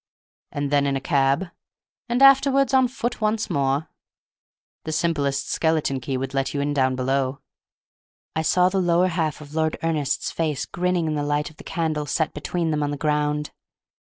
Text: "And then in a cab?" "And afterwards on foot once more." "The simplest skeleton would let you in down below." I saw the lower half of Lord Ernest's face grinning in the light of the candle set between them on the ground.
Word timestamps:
"And 0.51 0.71
then 0.71 0.87
in 0.87 0.95
a 0.95 0.99
cab?" 0.99 1.51
"And 2.09 2.23
afterwards 2.23 2.73
on 2.73 2.87
foot 2.87 3.21
once 3.21 3.51
more." 3.51 3.87
"The 4.83 4.91
simplest 4.91 5.51
skeleton 5.51 5.99
would 6.19 6.33
let 6.33 6.55
you 6.55 6.59
in 6.59 6.73
down 6.73 6.95
below." 6.95 7.41
I 8.35 8.41
saw 8.41 8.69
the 8.69 8.81
lower 8.81 9.09
half 9.09 9.41
of 9.41 9.53
Lord 9.53 9.77
Ernest's 9.83 10.31
face 10.31 10.65
grinning 10.65 11.05
in 11.05 11.13
the 11.13 11.21
light 11.21 11.51
of 11.51 11.57
the 11.57 11.63
candle 11.63 12.07
set 12.07 12.33
between 12.33 12.71
them 12.71 12.81
on 12.81 12.89
the 12.89 12.97
ground. 12.97 13.51